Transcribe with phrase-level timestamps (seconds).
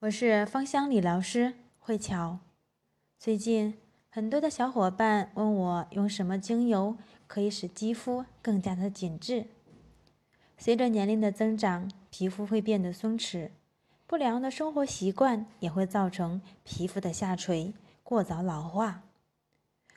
[0.00, 2.38] 我是芳香理疗师慧乔。
[3.18, 3.74] 最近
[4.08, 9.44] 很多的小伙伴问我用什么精油可以使肌肤更加的紧致。
[10.56, 13.50] 随着年龄的增长，皮肤会变得松弛，
[14.06, 19.02] 不良的生活习惯也会造成皮肤的下垂、过早老化。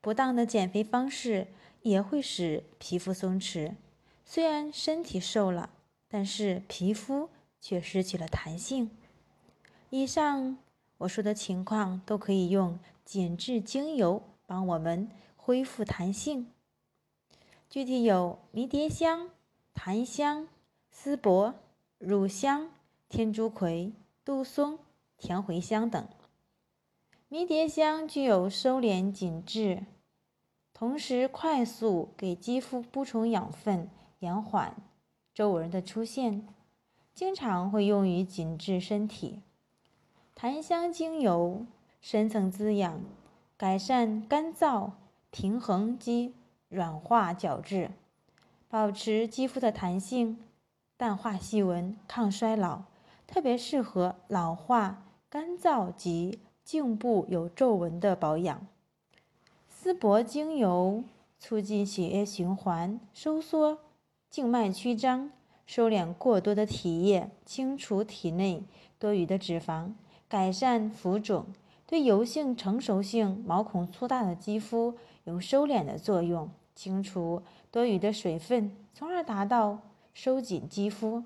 [0.00, 1.46] 不当的减肥方式
[1.82, 3.76] 也会使皮肤松弛，
[4.24, 5.70] 虽然身体瘦了，
[6.08, 7.30] 但是皮肤
[7.60, 8.90] 却失去了弹性。
[9.96, 10.56] 以上
[10.98, 16.50] 我说的情况都可以用紧致精油帮我们恢复弹性。
[17.70, 19.30] 具体有迷迭香、
[19.72, 20.48] 檀香、
[20.90, 21.54] 丝柏、
[21.98, 22.72] 乳香、
[23.08, 23.92] 天竺葵、
[24.24, 24.80] 杜松、
[25.16, 26.04] 甜茴香等。
[27.28, 29.84] 迷迭香具有收敛紧致，
[30.72, 34.74] 同时快速给肌肤补充养分，延缓
[35.32, 36.48] 皱纹的出现，
[37.14, 39.38] 经常会用于紧致身体。
[40.34, 41.64] 檀香精油
[42.00, 43.00] 深层滋养，
[43.56, 44.90] 改善干燥、
[45.30, 46.34] 平衡及
[46.68, 47.92] 软化角质，
[48.68, 50.38] 保持肌肤的弹性，
[50.96, 52.82] 淡化细纹，抗衰老，
[53.28, 58.66] 特别适合老化、干燥及颈部有皱纹的保养。
[59.68, 61.04] 丝柏精油
[61.38, 63.78] 促进血液循环，收缩
[64.28, 65.30] 静脉曲张，
[65.64, 68.64] 收敛过多的体液，清除体内
[68.98, 69.92] 多余的脂肪。
[70.34, 71.46] 改善浮肿，
[71.86, 77.40] 对油性、成熟性、毛孔粗大的肌肤有收敛的作用，清除
[77.70, 79.78] 多余的水分，从而达到
[80.12, 81.22] 收紧肌肤。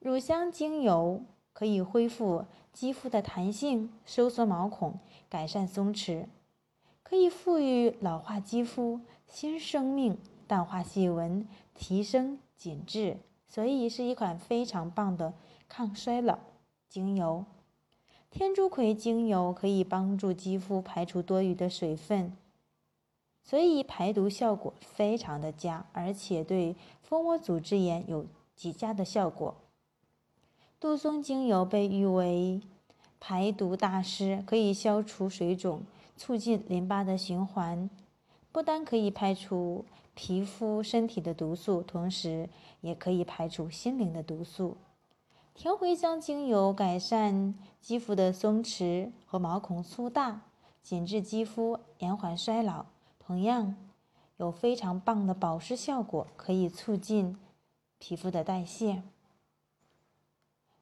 [0.00, 6.26] 乳香精油可以恢复肌肤的弹性，收缩毛孔，改善松弛，
[7.04, 15.34] 可以赋予老化肌肤新生命，淡化细纹，提升紧致，所以是一款非常棒的
[15.68, 16.36] 抗衰老
[16.88, 17.44] 精油。
[18.30, 22.36] 天竺葵精油可以帮助肌肤排除多余的水分，
[23.42, 29.54] 所以排毒效果非常的佳，而且对蜂窝组织炎有极佳的效果。
[30.78, 32.60] 杜松精油被誉为
[33.18, 35.82] 排毒大师，可以消除水肿，
[36.16, 37.88] 促进淋巴的循环，
[38.52, 39.84] 不单可以排除
[40.14, 42.48] 皮肤身体的毒素，同时
[42.82, 44.76] 也可以排除心灵的毒素。
[45.58, 50.42] 调茴香精油改善肌肤的松弛和毛孔粗大，
[50.84, 52.86] 紧致肌肤，延缓衰老，
[53.18, 53.74] 同样
[54.36, 57.36] 有非常棒的保湿效果，可以促进
[57.98, 59.02] 皮肤的代谢。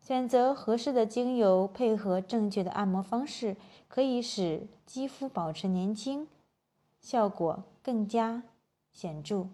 [0.03, 3.57] 选择合适的精油，配合正确的按摩方式，
[3.89, 6.29] 可以使肌肤保持年轻，
[7.01, 8.43] 效果更加
[8.93, 9.47] 显著。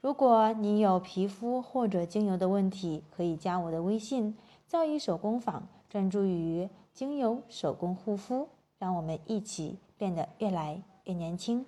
[0.00, 4.34] 如果你有皮肤或者精油的问题，可以加我的微信
[4.66, 11.66] “造诣手工坊”，专注于精油手工护肤，让我们一起变得越来越年轻。